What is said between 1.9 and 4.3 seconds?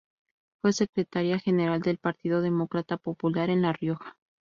Partido Demócrata Popular en La Rioja.